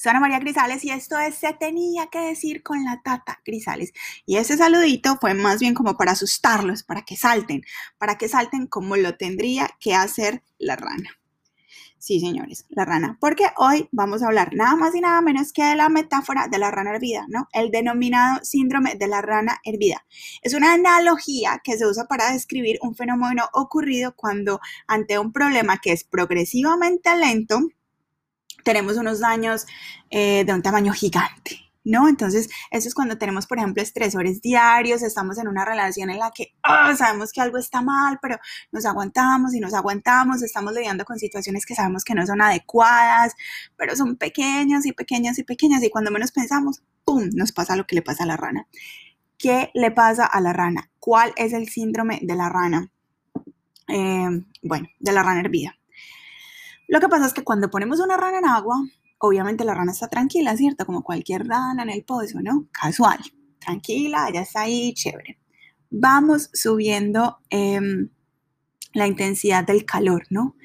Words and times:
Soy 0.00 0.12
María 0.20 0.38
Grisales 0.38 0.84
y 0.84 0.90
esto 0.90 1.18
es 1.18 1.34
Se 1.34 1.54
tenía 1.54 2.06
que 2.06 2.20
decir 2.20 2.62
con 2.62 2.84
la 2.84 3.02
tata 3.02 3.40
Grisales. 3.44 3.92
Y 4.26 4.36
ese 4.36 4.56
saludito 4.56 5.18
fue 5.20 5.34
más 5.34 5.58
bien 5.58 5.74
como 5.74 5.96
para 5.96 6.12
asustarlos, 6.12 6.84
para 6.84 7.02
que 7.02 7.16
salten, 7.16 7.62
para 7.98 8.16
que 8.16 8.28
salten 8.28 8.68
como 8.68 8.96
lo 8.96 9.16
tendría 9.16 9.68
que 9.80 9.96
hacer 9.96 10.44
la 10.56 10.76
rana. 10.76 11.10
Sí, 11.98 12.20
señores, 12.20 12.64
la 12.68 12.84
rana. 12.84 13.18
Porque 13.20 13.46
hoy 13.56 13.88
vamos 13.90 14.22
a 14.22 14.26
hablar 14.26 14.54
nada 14.54 14.76
más 14.76 14.94
y 14.94 15.00
nada 15.00 15.20
menos 15.20 15.52
que 15.52 15.64
de 15.64 15.74
la 15.74 15.88
metáfora 15.88 16.46
de 16.46 16.58
la 16.58 16.70
rana 16.70 16.94
hervida, 16.94 17.26
¿no? 17.28 17.48
El 17.52 17.72
denominado 17.72 18.38
síndrome 18.44 18.94
de 18.94 19.08
la 19.08 19.20
rana 19.20 19.58
hervida. 19.64 20.06
Es 20.42 20.54
una 20.54 20.74
analogía 20.74 21.60
que 21.64 21.76
se 21.76 21.86
usa 21.88 22.04
para 22.04 22.30
describir 22.30 22.78
un 22.82 22.94
fenómeno 22.94 23.48
ocurrido 23.52 24.14
cuando 24.14 24.60
ante 24.86 25.18
un 25.18 25.32
problema 25.32 25.78
que 25.78 25.90
es 25.90 26.04
progresivamente 26.04 27.16
lento, 27.16 27.58
tenemos 28.68 28.98
unos 28.98 29.20
daños 29.20 29.64
eh, 30.10 30.44
de 30.44 30.52
un 30.52 30.60
tamaño 30.60 30.92
gigante. 30.92 31.58
¿no? 31.84 32.06
Entonces, 32.06 32.50
eso 32.70 32.86
es 32.86 32.94
cuando 32.94 33.16
tenemos, 33.16 33.46
por 33.46 33.56
ejemplo, 33.56 33.82
estresores 33.82 34.42
diarios, 34.42 35.02
estamos 35.02 35.38
en 35.38 35.48
una 35.48 35.64
relación 35.64 36.10
en 36.10 36.18
la 36.18 36.30
que 36.32 36.52
ah, 36.62 36.94
sabemos 36.94 37.32
que 37.32 37.40
algo 37.40 37.56
está 37.56 37.80
mal, 37.80 38.18
pero 38.20 38.36
nos 38.70 38.84
aguantamos 38.84 39.54
y 39.54 39.60
nos 39.60 39.72
aguantamos, 39.72 40.42
estamos 40.42 40.74
lidiando 40.74 41.06
con 41.06 41.18
situaciones 41.18 41.64
que 41.64 41.74
sabemos 41.74 42.04
que 42.04 42.14
no 42.14 42.26
son 42.26 42.42
adecuadas, 42.42 43.32
pero 43.78 43.96
son 43.96 44.16
pequeñas 44.16 44.84
y 44.84 44.92
pequeñas 44.92 45.38
y 45.38 45.44
pequeñas, 45.44 45.82
y 45.82 45.88
cuando 45.88 46.10
menos 46.10 46.30
pensamos, 46.30 46.82
¡pum!, 47.06 47.30
nos 47.32 47.52
pasa 47.52 47.74
lo 47.74 47.86
que 47.86 47.94
le 47.94 48.02
pasa 48.02 48.24
a 48.24 48.26
la 48.26 48.36
rana. 48.36 48.66
¿Qué 49.38 49.70
le 49.72 49.90
pasa 49.92 50.26
a 50.26 50.42
la 50.42 50.52
rana? 50.52 50.90
¿Cuál 50.98 51.32
es 51.36 51.54
el 51.54 51.70
síndrome 51.70 52.18
de 52.20 52.34
la 52.34 52.50
rana? 52.50 52.92
Eh, 53.88 54.44
bueno, 54.62 54.88
de 55.00 55.12
la 55.12 55.22
rana 55.22 55.40
hervida. 55.40 55.77
Lo 56.88 57.00
que 57.00 57.08
pasa 57.08 57.26
es 57.26 57.34
que 57.34 57.44
cuando 57.44 57.70
ponemos 57.70 58.00
una 58.00 58.16
rana 58.16 58.38
en 58.38 58.46
agua, 58.46 58.76
obviamente 59.18 59.64
la 59.64 59.74
rana 59.74 59.92
está 59.92 60.08
tranquila, 60.08 60.56
¿cierto? 60.56 60.86
Como 60.86 61.02
cualquier 61.02 61.46
rana 61.46 61.82
en 61.82 61.90
el 61.90 62.02
pozo, 62.02 62.40
¿no? 62.40 62.66
Casual, 62.72 63.18
tranquila, 63.58 64.30
ya 64.32 64.40
está 64.40 64.62
ahí, 64.62 64.94
chévere. 64.94 65.38
Vamos 65.90 66.50
subiendo 66.54 67.38
em, 67.50 68.08
la 68.94 69.06
intensidad 69.06 69.64
del 69.64 69.84
calor, 69.84 70.24
¿no? 70.30 70.56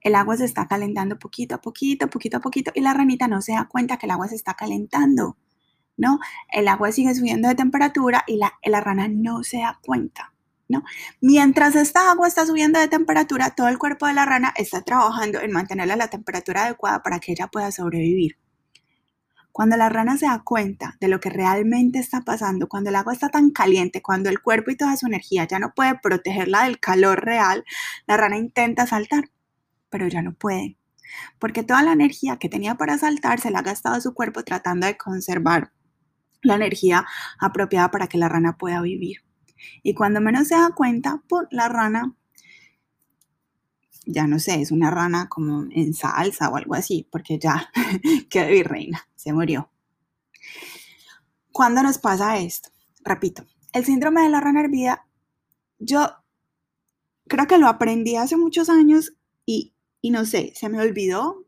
El 0.00 0.16
agua 0.16 0.36
se 0.36 0.44
está 0.44 0.66
calentando 0.66 1.18
poquito 1.18 1.54
a 1.54 1.60
poquito, 1.60 2.10
poquito 2.10 2.38
a 2.38 2.40
poquito, 2.40 2.72
y 2.74 2.80
la 2.80 2.94
ranita 2.94 3.28
no 3.28 3.40
se 3.40 3.52
da 3.52 3.68
cuenta 3.68 3.98
que 3.98 4.06
el 4.06 4.12
agua 4.12 4.26
se 4.28 4.34
está 4.34 4.54
calentando, 4.54 5.36
¿no? 5.96 6.18
El 6.50 6.66
agua 6.66 6.90
sigue 6.90 7.14
subiendo 7.14 7.48
de 7.48 7.54
temperatura 7.54 8.24
y 8.26 8.36
la, 8.36 8.54
la 8.64 8.80
rana 8.80 9.06
no 9.08 9.44
se 9.44 9.58
da 9.58 9.78
cuenta. 9.82 10.32
Mientras 11.20 11.74
esta 11.76 12.10
agua 12.10 12.28
está 12.28 12.44
subiendo 12.46 12.78
de 12.78 12.88
temperatura, 12.88 13.54
todo 13.54 13.68
el 13.68 13.78
cuerpo 13.78 14.06
de 14.06 14.14
la 14.14 14.26
rana 14.26 14.52
está 14.56 14.82
trabajando 14.82 15.40
en 15.40 15.50
mantenerla 15.50 15.94
a 15.94 15.96
la 15.96 16.08
temperatura 16.08 16.64
adecuada 16.64 17.02
para 17.02 17.20
que 17.20 17.32
ella 17.32 17.48
pueda 17.48 17.72
sobrevivir. 17.72 18.38
Cuando 19.50 19.76
la 19.76 19.88
rana 19.88 20.16
se 20.16 20.26
da 20.26 20.42
cuenta 20.44 20.96
de 21.00 21.08
lo 21.08 21.18
que 21.20 21.30
realmente 21.30 21.98
está 21.98 22.20
pasando, 22.20 22.68
cuando 22.68 22.90
el 22.90 22.96
agua 22.96 23.12
está 23.12 23.28
tan 23.28 23.50
caliente, 23.50 24.02
cuando 24.02 24.28
el 24.28 24.40
cuerpo 24.40 24.70
y 24.70 24.76
toda 24.76 24.96
su 24.96 25.06
energía 25.06 25.48
ya 25.48 25.58
no 25.58 25.72
puede 25.74 25.98
protegerla 25.98 26.64
del 26.64 26.78
calor 26.78 27.24
real, 27.24 27.64
la 28.06 28.16
rana 28.16 28.36
intenta 28.36 28.86
saltar, 28.86 29.30
pero 29.90 30.06
ya 30.06 30.22
no 30.22 30.34
puede, 30.34 30.76
porque 31.40 31.64
toda 31.64 31.82
la 31.82 31.92
energía 31.92 32.36
que 32.36 32.48
tenía 32.48 32.76
para 32.76 32.98
saltar 32.98 33.40
se 33.40 33.50
la 33.50 33.60
ha 33.60 33.62
gastado 33.62 34.00
su 34.00 34.14
cuerpo 34.14 34.44
tratando 34.44 34.86
de 34.86 34.96
conservar 34.96 35.72
la 36.42 36.54
energía 36.54 37.04
apropiada 37.40 37.90
para 37.90 38.06
que 38.06 38.18
la 38.18 38.28
rana 38.28 38.56
pueda 38.58 38.80
vivir. 38.80 39.27
Y 39.82 39.94
cuando 39.94 40.20
menos 40.20 40.48
se 40.48 40.54
da 40.54 40.70
cuenta, 40.74 41.22
por 41.28 41.48
la 41.50 41.68
rana, 41.68 42.14
ya 44.06 44.26
no 44.26 44.38
sé, 44.38 44.60
es 44.60 44.70
una 44.70 44.90
rana 44.90 45.28
como 45.28 45.66
en 45.70 45.94
salsa 45.94 46.48
o 46.48 46.56
algo 46.56 46.74
así, 46.74 47.06
porque 47.10 47.38
ya 47.38 47.70
quedó 48.30 48.48
virreina, 48.48 49.08
se 49.14 49.32
murió. 49.32 49.70
¿Cuándo 51.52 51.82
nos 51.82 51.98
pasa 51.98 52.38
esto? 52.38 52.70
Repito, 53.04 53.44
el 53.72 53.84
síndrome 53.84 54.22
de 54.22 54.30
la 54.30 54.40
rana 54.40 54.60
hervida, 54.60 55.06
yo 55.78 56.08
creo 57.26 57.46
que 57.46 57.58
lo 57.58 57.68
aprendí 57.68 58.16
hace 58.16 58.36
muchos 58.36 58.68
años 58.68 59.12
y, 59.44 59.74
y 60.00 60.10
no 60.10 60.24
sé, 60.24 60.52
se 60.54 60.68
me 60.68 60.80
olvidó 60.80 61.44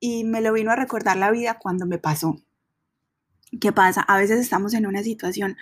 y 0.00 0.24
me 0.24 0.40
lo 0.40 0.52
vino 0.52 0.70
a 0.70 0.76
recordar 0.76 1.16
la 1.16 1.30
vida 1.30 1.58
cuando 1.58 1.86
me 1.86 1.98
pasó. 1.98 2.36
¿Qué 3.60 3.72
pasa? 3.72 4.02
A 4.02 4.16
veces 4.16 4.40
estamos 4.40 4.74
en 4.74 4.86
una 4.86 5.02
situación 5.02 5.56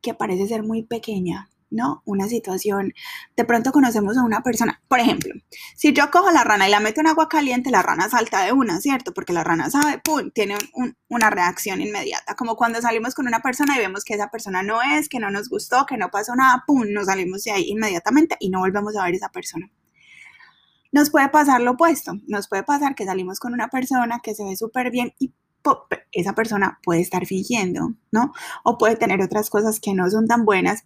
que 0.00 0.14
parece 0.14 0.46
ser 0.48 0.62
muy 0.62 0.82
pequeña, 0.82 1.50
¿no? 1.70 2.02
Una 2.06 2.26
situación, 2.28 2.94
de 3.36 3.44
pronto 3.44 3.72
conocemos 3.72 4.16
a 4.16 4.22
una 4.22 4.42
persona, 4.42 4.80
por 4.88 5.00
ejemplo, 5.00 5.34
si 5.76 5.92
yo 5.92 6.10
cojo 6.10 6.30
la 6.30 6.44
rana 6.44 6.66
y 6.66 6.70
la 6.70 6.80
meto 6.80 7.00
en 7.00 7.08
agua 7.08 7.28
caliente, 7.28 7.70
la 7.70 7.82
rana 7.82 8.08
salta 8.08 8.44
de 8.44 8.52
una, 8.52 8.80
¿cierto? 8.80 9.12
Porque 9.12 9.32
la 9.32 9.44
rana 9.44 9.68
sabe, 9.68 9.98
¡pum!, 9.98 10.30
tiene 10.30 10.56
una 11.08 11.30
reacción 11.30 11.80
inmediata, 11.82 12.34
como 12.34 12.56
cuando 12.56 12.80
salimos 12.80 13.14
con 13.14 13.26
una 13.26 13.40
persona 13.40 13.76
y 13.76 13.80
vemos 13.80 14.04
que 14.04 14.14
esa 14.14 14.30
persona 14.30 14.62
no 14.62 14.80
es, 14.82 15.08
que 15.08 15.20
no 15.20 15.30
nos 15.30 15.48
gustó, 15.48 15.84
que 15.86 15.96
no 15.96 16.10
pasó 16.10 16.34
nada, 16.34 16.64
¡pum!, 16.66 16.84
nos 16.90 17.06
salimos 17.06 17.44
de 17.44 17.50
ahí 17.50 17.64
inmediatamente 17.68 18.36
y 18.40 18.48
no 18.50 18.60
volvemos 18.60 18.96
a 18.96 19.04
ver 19.04 19.14
a 19.14 19.16
esa 19.16 19.28
persona. 19.28 19.70
Nos 20.90 21.10
puede 21.10 21.28
pasar 21.28 21.60
lo 21.60 21.72
opuesto, 21.72 22.14
nos 22.26 22.48
puede 22.48 22.62
pasar 22.62 22.94
que 22.94 23.04
salimos 23.04 23.40
con 23.40 23.52
una 23.52 23.68
persona 23.68 24.20
que 24.22 24.34
se 24.34 24.44
ve 24.44 24.56
súper 24.56 24.90
bien 24.90 25.12
y 25.18 25.34
esa 26.12 26.34
persona 26.34 26.78
puede 26.82 27.00
estar 27.00 27.26
fingiendo, 27.26 27.94
¿no? 28.12 28.32
O 28.64 28.78
puede 28.78 28.96
tener 28.96 29.20
otras 29.22 29.50
cosas 29.50 29.80
que 29.80 29.94
no 29.94 30.10
son 30.10 30.26
tan 30.26 30.44
buenas, 30.44 30.84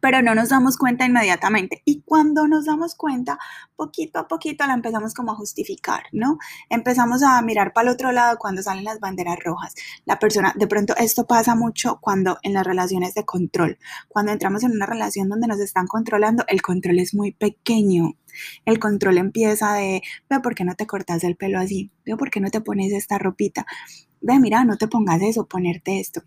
pero 0.00 0.22
no 0.22 0.34
nos 0.34 0.48
damos 0.48 0.76
cuenta 0.76 1.04
inmediatamente. 1.06 1.82
Y 1.84 2.02
cuando 2.02 2.48
nos 2.48 2.64
damos 2.64 2.94
cuenta, 2.94 3.38
poquito 3.76 4.18
a 4.18 4.28
poquito 4.28 4.66
la 4.66 4.74
empezamos 4.74 5.14
como 5.14 5.32
a 5.32 5.36
justificar, 5.36 6.04
¿no? 6.12 6.38
Empezamos 6.68 7.22
a 7.22 7.40
mirar 7.42 7.72
para 7.72 7.88
el 7.88 7.94
otro 7.94 8.10
lado 8.12 8.38
cuando 8.38 8.62
salen 8.62 8.84
las 8.84 9.00
banderas 9.00 9.38
rojas. 9.44 9.74
La 10.06 10.18
persona, 10.18 10.52
de 10.56 10.66
pronto 10.66 10.94
esto 10.96 11.26
pasa 11.26 11.54
mucho 11.54 11.98
cuando 12.00 12.38
en 12.42 12.54
las 12.54 12.66
relaciones 12.66 13.14
de 13.14 13.24
control, 13.24 13.78
cuando 14.08 14.32
entramos 14.32 14.64
en 14.64 14.72
una 14.72 14.86
relación 14.86 15.28
donde 15.28 15.46
nos 15.46 15.60
están 15.60 15.86
controlando, 15.86 16.44
el 16.48 16.62
control 16.62 16.98
es 16.98 17.14
muy 17.14 17.32
pequeño. 17.32 18.14
El 18.64 18.78
control 18.78 19.18
empieza 19.18 19.74
de, 19.74 20.02
¿por 20.42 20.54
qué 20.54 20.64
no 20.64 20.74
te 20.74 20.86
cortas 20.86 21.24
el 21.24 21.36
pelo 21.36 21.58
así? 21.58 21.90
Ve, 22.06 22.16
¿por 22.16 22.30
qué 22.30 22.40
no 22.40 22.50
te 22.50 22.60
pones 22.60 22.92
esta 22.92 23.18
ropita? 23.18 23.66
Ve, 24.20 24.38
mira, 24.38 24.64
no 24.64 24.76
te 24.76 24.88
pongas 24.88 25.22
eso, 25.22 25.46
ponerte 25.46 26.00
esto 26.00 26.22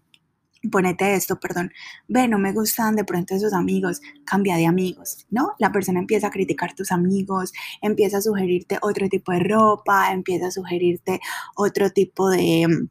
ponete 0.69 1.15
esto, 1.15 1.39
perdón, 1.39 1.71
ve, 2.07 2.27
no 2.27 2.39
me 2.39 2.53
gustan 2.53 2.95
de 2.95 3.03
pronto 3.03 3.35
esos 3.35 3.53
amigos, 3.53 4.01
cambia 4.25 4.55
de 4.55 4.65
amigos, 4.65 5.25
¿no? 5.29 5.53
La 5.59 5.71
persona 5.71 5.99
empieza 5.99 6.27
a 6.27 6.31
criticar 6.31 6.73
tus 6.73 6.91
amigos, 6.91 7.51
empieza 7.81 8.17
a 8.17 8.21
sugerirte 8.21 8.77
otro 8.81 9.09
tipo 9.09 9.31
de 9.31 9.39
ropa, 9.39 10.11
empieza 10.13 10.47
a 10.47 10.51
sugerirte 10.51 11.19
otro 11.55 11.89
tipo 11.91 12.29
de, 12.29 12.87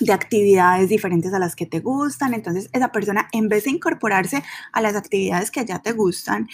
de 0.00 0.12
actividades 0.12 0.88
diferentes 0.88 1.32
a 1.32 1.38
las 1.38 1.54
que 1.54 1.66
te 1.66 1.80
gustan. 1.80 2.34
Entonces, 2.34 2.68
esa 2.72 2.90
persona, 2.90 3.28
en 3.32 3.48
vez 3.48 3.64
de 3.64 3.70
incorporarse 3.70 4.42
a 4.72 4.80
las 4.80 4.96
actividades 4.96 5.50
que 5.50 5.64
ya 5.64 5.80
te 5.80 5.92
gustan, 5.92 6.48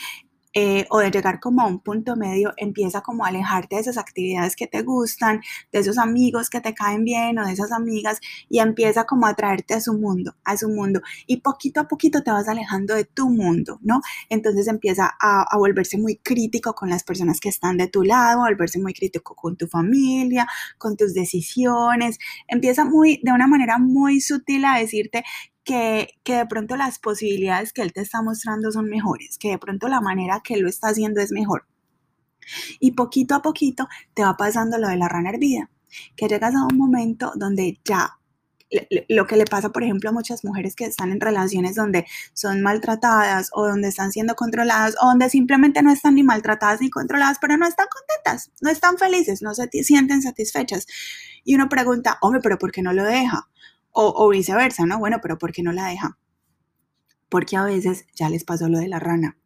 eh, 0.54 0.86
o 0.90 1.00
de 1.00 1.10
llegar 1.10 1.40
como 1.40 1.62
a 1.62 1.66
un 1.66 1.80
punto 1.80 2.16
medio, 2.16 2.52
empieza 2.56 3.00
como 3.00 3.24
a 3.24 3.28
alejarte 3.28 3.74
de 3.74 3.80
esas 3.82 3.98
actividades 3.98 4.56
que 4.56 4.66
te 4.66 4.82
gustan, 4.82 5.40
de 5.72 5.80
esos 5.80 5.98
amigos 5.98 6.48
que 6.48 6.60
te 6.60 6.74
caen 6.74 7.04
bien 7.04 7.38
o 7.38 7.46
de 7.46 7.52
esas 7.52 7.72
amigas 7.72 8.20
y 8.48 8.60
empieza 8.60 9.04
como 9.04 9.26
a 9.26 9.34
traerte 9.34 9.74
a 9.74 9.80
su 9.80 9.94
mundo, 9.94 10.36
a 10.44 10.56
su 10.56 10.68
mundo. 10.68 11.00
Y 11.26 11.38
poquito 11.38 11.80
a 11.80 11.88
poquito 11.88 12.22
te 12.22 12.30
vas 12.30 12.48
alejando 12.48 12.94
de 12.94 13.04
tu 13.04 13.28
mundo, 13.28 13.78
¿no? 13.82 14.00
Entonces 14.28 14.68
empieza 14.68 15.10
a, 15.20 15.42
a 15.42 15.58
volverse 15.58 15.98
muy 15.98 16.16
crítico 16.16 16.74
con 16.74 16.88
las 16.88 17.02
personas 17.02 17.40
que 17.40 17.48
están 17.48 17.76
de 17.76 17.88
tu 17.88 18.02
lado, 18.02 18.44
a 18.44 18.48
volverse 18.48 18.78
muy 18.78 18.94
crítico 18.94 19.34
con 19.34 19.56
tu 19.56 19.66
familia, 19.66 20.46
con 20.78 20.96
tus 20.96 21.14
decisiones. 21.14 22.18
Empieza 22.48 22.84
muy, 22.84 23.20
de 23.22 23.32
una 23.32 23.46
manera 23.46 23.78
muy 23.78 24.20
sutil 24.20 24.64
a 24.64 24.78
decirte 24.78 25.24
que, 25.64 26.08
de 26.24 26.46
pronto 26.46 26.76
las 26.76 26.98
posibilidades 26.98 27.72
que 27.72 27.82
él 27.82 27.92
te 27.92 28.00
está 28.00 28.22
mostrando 28.22 28.70
son 28.70 28.86
mejores, 28.88 29.38
que 29.38 29.50
de 29.50 29.58
pronto 29.58 29.88
la 29.88 30.00
manera 30.00 30.40
que 30.44 30.54
él 30.54 30.60
lo 30.60 30.68
está 30.68 30.88
haciendo 30.88 31.20
es 31.20 31.32
mejor. 31.32 31.66
Y 32.78 32.92
poquito 32.92 33.34
a 33.34 33.42
poquito 33.42 33.88
te 34.14 34.22
va 34.22 34.36
pasando 34.36 34.78
lo 34.78 34.88
de 34.88 34.96
la 34.96 35.08
rana 35.08 35.30
hervida, 35.30 35.70
que 36.16 36.28
llegas 36.28 36.54
a 36.54 36.64
un 36.64 36.76
momento 36.76 37.32
donde 37.36 37.80
ya 37.84 38.18
lo 39.08 39.26
que 39.26 39.36
le 39.36 39.44
pasa, 39.44 39.70
por 39.70 39.82
ejemplo, 39.82 40.10
a 40.10 40.12
muchas 40.12 40.44
mujeres 40.44 40.74
que 40.74 40.84
están 40.84 41.12
en 41.12 41.20
relaciones 41.20 41.76
donde 41.76 42.06
son 42.32 42.62
maltratadas 42.62 43.50
o 43.52 43.66
donde 43.66 43.88
están 43.88 44.12
siendo 44.12 44.34
controladas 44.34 44.96
o 45.00 45.06
donde 45.06 45.30
simplemente 45.30 45.82
no 45.82 45.92
están 45.92 46.14
ni 46.14 46.22
maltratadas 46.22 46.80
ni 46.80 46.90
controladas, 46.90 47.38
pero 47.40 47.56
no 47.56 47.66
están 47.66 47.86
contentas, 47.90 48.50
no 48.60 48.70
están 48.70 48.98
felices, 48.98 49.42
no 49.42 49.54
se 49.54 49.68
sienten 49.82 50.22
satisfechas. 50.22 50.86
Y 51.44 51.54
uno 51.54 51.68
pregunta, 51.68 52.18
hombre, 52.20 52.40
pero 52.42 52.58
¿por 52.58 52.72
qué 52.72 52.82
no 52.82 52.92
lo 52.92 53.04
deja? 53.04 53.48
O, 53.96 54.28
viceversa, 54.28 54.86
¿no? 54.86 54.98
Bueno, 54.98 55.18
pero 55.22 55.38
¿por 55.38 55.52
qué 55.52 55.62
no 55.62 55.72
la 55.72 55.86
deja? 55.86 56.18
Porque 57.28 57.56
a 57.56 57.62
veces 57.62 58.06
ya 58.14 58.28
les 58.28 58.44
pasó 58.44 58.68
lo 58.68 58.80
de 58.80 58.88
la 58.88 58.98
rana. 58.98 59.36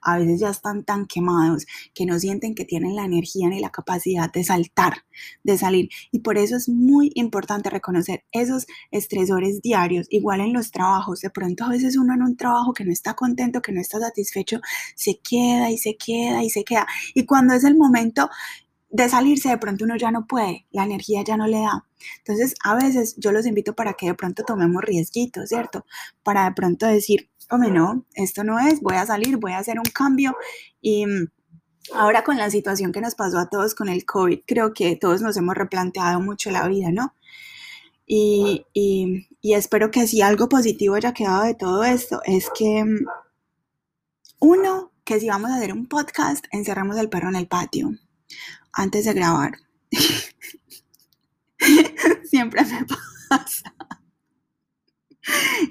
A 0.00 0.18
veces 0.18 0.40
ya 0.40 0.48
están 0.50 0.84
tan 0.84 1.06
quemados 1.06 1.66
que 1.92 2.06
no 2.06 2.18
sienten 2.18 2.54
que 2.54 2.64
tienen 2.64 2.96
la 2.96 3.04
energía 3.04 3.48
ni 3.48 3.60
la 3.60 3.70
capacidad 3.70 4.32
de 4.32 4.44
saltar, 4.44 5.04
de 5.42 5.58
salir. 5.58 5.88
Y 6.12 6.20
por 6.20 6.38
eso 6.38 6.56
es 6.56 6.68
muy 6.68 7.10
importante 7.14 7.68
reconocer 7.68 8.24
esos 8.32 8.66
estresores 8.90 9.60
diarios, 9.60 10.06
igual 10.10 10.40
en 10.40 10.52
los 10.52 10.70
trabajos. 10.70 11.20
De 11.20 11.30
pronto 11.30 11.64
a 11.64 11.70
veces 11.70 11.96
uno 11.96 12.14
en 12.14 12.22
un 12.22 12.36
trabajo 12.36 12.72
que 12.72 12.84
no 12.84 12.92
está 12.92 13.14
contento, 13.14 13.60
que 13.60 13.72
no 13.72 13.80
está 13.80 13.98
satisfecho, 13.98 14.60
se 14.94 15.18
queda 15.18 15.70
y 15.70 15.78
se 15.78 15.96
queda 15.96 16.44
y 16.44 16.50
se 16.50 16.64
queda. 16.64 16.86
Y 17.14 17.26
cuando 17.26 17.54
es 17.54 17.64
el 17.64 17.76
momento 17.76 18.30
de 18.90 19.08
salirse 19.08 19.48
de 19.48 19.58
pronto 19.58 19.84
uno 19.84 19.96
ya 19.96 20.10
no 20.10 20.26
puede, 20.26 20.66
la 20.70 20.84
energía 20.84 21.22
ya 21.24 21.36
no 21.36 21.46
le 21.46 21.60
da. 21.60 21.86
Entonces, 22.18 22.54
a 22.62 22.74
veces 22.74 23.16
yo 23.18 23.32
los 23.32 23.46
invito 23.46 23.74
para 23.74 23.94
que 23.94 24.06
de 24.06 24.14
pronto 24.14 24.44
tomemos 24.44 24.82
riesguitos, 24.82 25.48
¿cierto? 25.48 25.84
Para 26.22 26.44
de 26.44 26.52
pronto 26.52 26.86
decir, 26.86 27.28
hombre, 27.50 27.70
no, 27.70 28.04
esto 28.14 28.44
no 28.44 28.58
es, 28.58 28.80
voy 28.80 28.96
a 28.96 29.06
salir, 29.06 29.36
voy 29.38 29.52
a 29.52 29.58
hacer 29.58 29.78
un 29.78 29.90
cambio 29.92 30.36
y 30.80 31.06
mm, 31.06 31.28
ahora 31.94 32.24
con 32.24 32.36
la 32.36 32.50
situación 32.50 32.92
que 32.92 33.00
nos 33.00 33.14
pasó 33.14 33.38
a 33.38 33.48
todos 33.48 33.74
con 33.74 33.88
el 33.88 34.04
COVID, 34.04 34.40
creo 34.46 34.72
que 34.72 34.96
todos 34.96 35.20
nos 35.20 35.36
hemos 35.36 35.54
replanteado 35.56 36.20
mucho 36.20 36.50
la 36.50 36.66
vida, 36.68 36.90
¿no? 36.92 37.14
Y, 38.08 38.64
y 38.72 39.54
espero 39.54 39.90
que 39.90 40.06
si 40.06 40.22
algo 40.22 40.48
positivo 40.48 40.94
haya 40.94 41.12
quedado 41.12 41.42
de 41.42 41.54
todo 41.54 41.82
esto 41.82 42.20
es 42.24 42.48
que, 42.56 42.84
mm, 42.84 43.04
uno, 44.38 44.92
que 45.04 45.18
si 45.18 45.28
vamos 45.28 45.50
a 45.50 45.56
hacer 45.56 45.72
un 45.72 45.86
podcast, 45.86 46.44
encerramos 46.52 46.96
el 46.98 47.08
perro 47.08 47.28
en 47.28 47.36
el 47.36 47.48
patio 47.48 47.90
antes 48.76 49.06
de 49.06 49.14
grabar. 49.14 49.58
Siempre 52.30 52.64
me 52.64 52.86
pasa. 53.28 53.74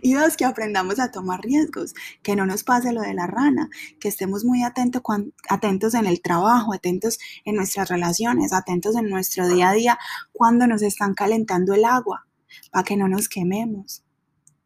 Y 0.01 0.15
dos, 0.15 0.35
que 0.35 0.43
aprendamos 0.43 0.99
a 0.99 1.11
tomar 1.11 1.39
riesgos, 1.39 1.93
que 2.21 2.35
no 2.35 2.45
nos 2.45 2.63
pase 2.63 2.91
lo 2.91 3.01
de 3.01 3.13
la 3.13 3.25
rana, 3.25 3.69
que 4.01 4.09
estemos 4.09 4.43
muy 4.43 4.63
atentos, 4.63 5.01
atentos 5.47 5.93
en 5.93 6.07
el 6.07 6.21
trabajo, 6.21 6.73
atentos 6.73 7.19
en 7.45 7.55
nuestras 7.55 7.87
relaciones, 7.87 8.51
atentos 8.51 8.97
en 8.97 9.09
nuestro 9.09 9.47
día 9.47 9.69
a 9.69 9.73
día 9.73 9.97
cuando 10.33 10.67
nos 10.67 10.81
están 10.81 11.13
calentando 11.13 11.73
el 11.73 11.85
agua, 11.85 12.27
para 12.71 12.83
que 12.83 12.97
no 12.97 13.07
nos 13.07 13.29
quememos, 13.29 14.03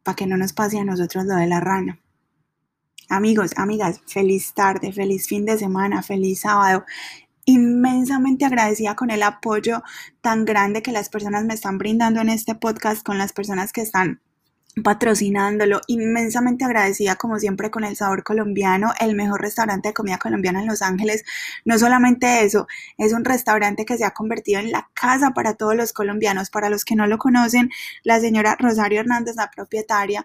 para 0.02 0.16
que 0.16 0.26
no 0.26 0.36
nos 0.36 0.52
pase 0.52 0.80
a 0.80 0.84
nosotros 0.84 1.24
lo 1.24 1.36
de 1.36 1.46
la 1.46 1.60
rana. 1.60 2.00
Amigos, 3.08 3.52
amigas, 3.56 4.00
feliz 4.06 4.54
tarde, 4.54 4.92
feliz 4.92 5.28
fin 5.28 5.44
de 5.44 5.58
semana, 5.58 6.02
feliz 6.02 6.40
sábado 6.40 6.84
inmensamente 7.44 8.44
agradecida 8.44 8.96
con 8.96 9.10
el 9.10 9.22
apoyo 9.22 9.82
tan 10.20 10.44
grande 10.44 10.82
que 10.82 10.92
las 10.92 11.08
personas 11.08 11.44
me 11.44 11.54
están 11.54 11.78
brindando 11.78 12.20
en 12.20 12.28
este 12.28 12.54
podcast, 12.54 13.02
con 13.02 13.18
las 13.18 13.32
personas 13.32 13.72
que 13.72 13.82
están 13.82 14.20
patrocinándolo, 14.82 15.80
inmensamente 15.88 16.64
agradecida 16.64 17.16
como 17.16 17.38
siempre 17.38 17.70
con 17.70 17.84
el 17.84 17.96
sabor 17.96 18.22
colombiano, 18.22 18.92
el 19.00 19.14
mejor 19.14 19.40
restaurante 19.40 19.88
de 19.88 19.94
comida 19.94 20.18
colombiana 20.18 20.60
en 20.60 20.66
Los 20.66 20.82
Ángeles. 20.82 21.24
No 21.64 21.78
solamente 21.78 22.44
eso, 22.44 22.66
es 22.96 23.12
un 23.12 23.24
restaurante 23.24 23.84
que 23.84 23.98
se 23.98 24.04
ha 24.04 24.12
convertido 24.12 24.60
en 24.60 24.70
la 24.70 24.88
casa 24.94 25.32
para 25.32 25.54
todos 25.54 25.74
los 25.74 25.92
colombianos. 25.92 26.50
Para 26.50 26.70
los 26.70 26.84
que 26.84 26.96
no 26.96 27.06
lo 27.06 27.18
conocen, 27.18 27.70
la 28.04 28.20
señora 28.20 28.56
Rosario 28.58 29.00
Hernández, 29.00 29.36
la 29.36 29.50
propietaria, 29.50 30.24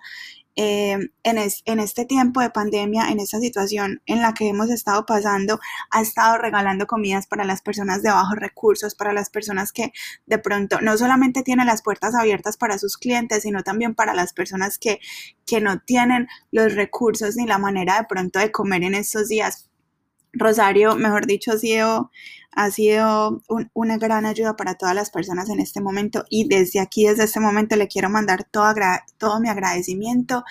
eh, 0.57 0.97
en, 1.23 1.37
en, 1.65 1.79
este 1.79 2.05
tiempo 2.05 2.39
de 2.39 2.49
pandemia, 2.49 3.09
en 3.09 3.19
esta 3.19 3.39
situación 3.39 4.01
en 4.05 4.21
la 4.21 4.33
que 4.33 4.47
hemos 4.47 4.69
estado 4.69 5.05
pasando, 5.05 5.59
ha 5.91 6.01
estado 6.01 6.37
regalando 6.37 6.87
comidas 6.87 7.27
para 7.27 7.43
las 7.43 7.61
personas 7.61 8.01
de 8.01 8.11
bajos 8.11 8.37
recursos, 8.37 8.95
para 8.95 9.11
las 9.11 9.29
personas 9.29 9.73
que 9.73 9.91
de 10.25 10.37
pronto 10.37 10.79
no 10.81 10.97
solamente 10.97 11.43
tienen 11.43 11.67
las 11.67 11.81
puertas 11.81 12.15
abiertas 12.15 12.55
para 12.55 12.77
sus 12.77 12.97
clientes, 12.97 13.43
sino 13.43 13.63
también 13.63 13.95
para 13.95 14.13
las 14.13 14.31
personas 14.31 14.79
que, 14.79 14.99
que 15.45 15.59
no 15.59 15.79
tienen 15.81 16.27
los 16.51 16.73
recursos 16.73 17.35
ni 17.35 17.45
la 17.45 17.57
manera 17.57 17.97
de 17.97 18.05
pronto 18.07 18.39
de 18.39 18.51
comer 18.51 18.83
en 18.83 18.95
estos 18.95 19.27
días. 19.27 19.69
Rosario, 20.31 20.95
mejor 20.95 21.25
dicho, 21.27 21.51
ha 21.51 21.57
sido, 21.57 22.11
ha 22.55 22.71
sido 22.71 23.41
una 23.73 23.97
gran 23.97 24.25
ayuda 24.25 24.55
para 24.55 24.75
todas 24.75 24.95
las 24.95 25.11
personas 25.11 25.49
en 25.49 25.59
este 25.59 25.81
momento 25.81 26.23
y 26.29 26.47
desde 26.47 26.79
aquí, 26.79 27.05
desde 27.05 27.25
este 27.25 27.41
momento, 27.41 27.75
le 27.75 27.87
quiero 27.87 28.09
mandar 28.09 28.45
todo, 28.45 28.73
todo 29.17 29.39
mi 29.41 29.49
agradecimiento 29.49 30.43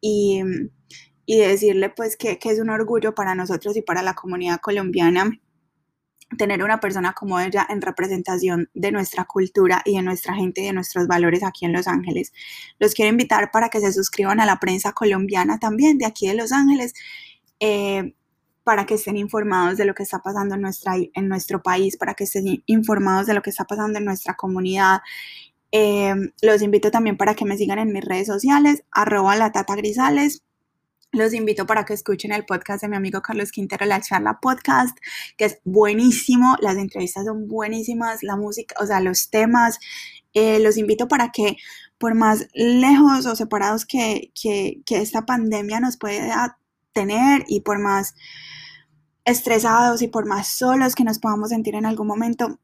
y, 0.00 0.42
decirle 1.26 1.90
pues 1.90 2.16
que, 2.16 2.38
que, 2.38 2.50
es 2.50 2.58
un 2.58 2.70
orgullo 2.70 3.14
para 3.14 3.36
nosotros 3.36 3.76
y 3.76 3.82
para 3.82 4.02
la 4.02 4.14
comunidad 4.14 4.60
colombiana 4.60 5.30
tener 6.36 6.62
una 6.62 6.80
persona 6.80 7.12
como 7.12 7.38
ella 7.40 7.66
en 7.70 7.80
representación 7.80 8.68
de 8.74 8.92
nuestra 8.92 9.24
cultura 9.24 9.82
y 9.84 9.96
de 9.96 10.02
nuestra 10.02 10.34
gente 10.34 10.60
y 10.60 10.66
de 10.66 10.72
nuestros 10.72 11.06
valores 11.06 11.42
aquí 11.44 11.64
en 11.64 11.72
Los 11.72 11.86
Ángeles. 11.86 12.32
Los 12.78 12.94
quiero 12.94 13.10
invitar 13.10 13.50
para 13.50 13.68
que 13.68 13.80
se 13.80 13.92
suscriban 13.92 14.40
a 14.40 14.46
la 14.46 14.58
prensa 14.58 14.92
colombiana 14.92 15.58
también 15.58 15.98
de 15.98 16.06
aquí 16.06 16.28
de 16.28 16.34
Los 16.34 16.52
Ángeles. 16.52 16.94
Eh, 17.60 18.14
para 18.70 18.86
que 18.86 18.94
estén 18.94 19.16
informados 19.16 19.78
de 19.78 19.84
lo 19.84 19.94
que 19.96 20.04
está 20.04 20.20
pasando 20.20 20.54
en, 20.54 20.60
nuestra, 20.60 20.92
en 20.96 21.28
nuestro 21.28 21.60
país, 21.60 21.96
para 21.96 22.14
que 22.14 22.22
estén 22.22 22.62
informados 22.66 23.26
de 23.26 23.34
lo 23.34 23.42
que 23.42 23.50
está 23.50 23.64
pasando 23.64 23.98
en 23.98 24.04
nuestra 24.04 24.34
comunidad. 24.34 25.00
Eh, 25.72 26.14
los 26.40 26.62
invito 26.62 26.92
también 26.92 27.16
para 27.16 27.34
que 27.34 27.44
me 27.44 27.56
sigan 27.56 27.80
en 27.80 27.92
mis 27.92 28.04
redes 28.04 28.28
sociales, 28.28 28.84
arroba 28.92 29.34
la 29.34 29.50
tata 29.50 29.74
grisales. 29.74 30.44
Los 31.10 31.34
invito 31.34 31.66
para 31.66 31.84
que 31.84 31.94
escuchen 31.94 32.30
el 32.30 32.46
podcast 32.46 32.82
de 32.82 32.88
mi 32.88 32.94
amigo 32.94 33.20
Carlos 33.22 33.50
Quintero, 33.50 33.86
La 33.86 34.00
Charla 34.00 34.38
Podcast, 34.40 34.96
que 35.36 35.46
es 35.46 35.58
buenísimo. 35.64 36.56
Las 36.60 36.76
entrevistas 36.76 37.24
son 37.24 37.48
buenísimas, 37.48 38.22
la 38.22 38.36
música, 38.36 38.76
o 38.78 38.86
sea, 38.86 39.00
los 39.00 39.30
temas. 39.30 39.80
Eh, 40.32 40.60
los 40.60 40.76
invito 40.76 41.08
para 41.08 41.32
que, 41.32 41.56
por 41.98 42.14
más 42.14 42.46
lejos 42.54 43.26
o 43.26 43.34
separados 43.34 43.84
que, 43.84 44.30
que, 44.40 44.80
que 44.86 44.98
esta 44.98 45.26
pandemia 45.26 45.80
nos 45.80 45.96
pueda 45.96 46.56
tener 46.92 47.44
y 47.48 47.60
por 47.62 47.78
más 47.78 48.14
estresados 49.24 50.02
y 50.02 50.08
por 50.08 50.26
más 50.26 50.48
solos 50.48 50.94
que 50.94 51.04
nos 51.04 51.18
podamos 51.18 51.50
sentir 51.50 51.74
en 51.74 51.86
algún 51.86 52.06
momento, 52.06 52.58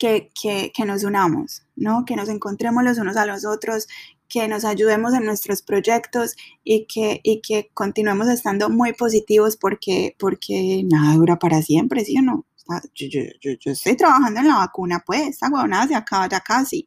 que, 0.00 0.72
nos 0.86 1.04
unamos, 1.04 1.62
¿no? 1.76 2.04
Que 2.06 2.16
nos 2.16 2.28
encontremos 2.28 2.82
los 2.82 2.98
unos 2.98 3.16
a 3.16 3.26
los 3.26 3.44
otros, 3.44 3.86
que 4.28 4.48
nos 4.48 4.64
ayudemos 4.64 5.12
en 5.12 5.24
nuestros 5.24 5.62
proyectos 5.62 6.36
y 6.64 6.86
que, 6.86 7.20
y 7.22 7.42
que 7.42 7.70
continuemos 7.74 8.28
estando 8.28 8.70
muy 8.70 8.92
positivos 8.92 9.56
porque, 9.56 10.16
porque 10.18 10.82
nada 10.90 11.16
dura 11.16 11.38
para 11.38 11.60
siempre, 11.62 12.04
¿sí 12.04 12.16
o 12.18 12.22
no? 12.22 12.46
Yo, 12.94 13.72
estoy 13.72 13.96
trabajando 13.96 14.40
en 14.40 14.48
la 14.48 14.56
vacuna, 14.56 15.02
pues, 15.04 15.22
esta 15.22 15.48
huevonada 15.48 15.88
se 15.88 15.94
acaba 15.96 16.28
ya 16.28 16.40
casi. 16.40 16.86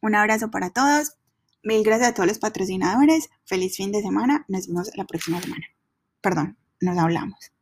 Un 0.00 0.14
abrazo 0.14 0.50
para 0.50 0.70
todos. 0.70 1.14
Mil 1.62 1.82
gracias 1.82 2.10
a 2.10 2.14
todos 2.14 2.28
los 2.28 2.38
patrocinadores. 2.38 3.28
Feliz 3.44 3.76
fin 3.76 3.92
de 3.92 4.00
semana. 4.00 4.44
Nos 4.48 4.66
vemos 4.66 4.90
la 4.96 5.04
próxima 5.04 5.40
semana. 5.42 5.66
Perdón, 6.22 6.56
nos 6.80 6.96
hablamos. 6.96 7.57